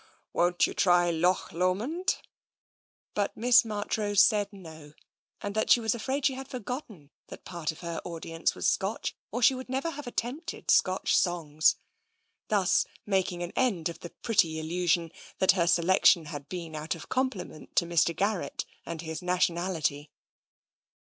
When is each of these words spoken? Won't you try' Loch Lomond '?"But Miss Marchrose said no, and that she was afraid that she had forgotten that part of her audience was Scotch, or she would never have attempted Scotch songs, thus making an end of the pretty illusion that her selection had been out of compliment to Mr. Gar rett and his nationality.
Won't 0.33 0.65
you 0.65 0.73
try' 0.73 1.11
Loch 1.11 1.53
Lomond 1.53 2.17
'?"But 3.13 3.37
Miss 3.37 3.63
Marchrose 3.63 4.23
said 4.23 4.51
no, 4.51 4.93
and 5.41 5.53
that 5.53 5.69
she 5.69 5.79
was 5.79 5.93
afraid 5.93 6.23
that 6.23 6.25
she 6.25 6.33
had 6.33 6.47
forgotten 6.47 7.11
that 7.27 7.45
part 7.45 7.71
of 7.71 7.81
her 7.81 8.01
audience 8.03 8.55
was 8.55 8.67
Scotch, 8.67 9.15
or 9.31 9.43
she 9.43 9.53
would 9.53 9.69
never 9.69 9.91
have 9.91 10.07
attempted 10.07 10.71
Scotch 10.71 11.15
songs, 11.15 11.75
thus 12.47 12.87
making 13.05 13.43
an 13.43 13.53
end 13.55 13.89
of 13.89 13.99
the 13.99 14.09
pretty 14.09 14.57
illusion 14.59 15.11
that 15.37 15.51
her 15.51 15.67
selection 15.67 16.25
had 16.25 16.49
been 16.49 16.73
out 16.75 16.95
of 16.95 17.07
compliment 17.07 17.75
to 17.75 17.85
Mr. 17.85 18.15
Gar 18.15 18.39
rett 18.39 18.65
and 18.83 19.03
his 19.03 19.21
nationality. 19.21 20.09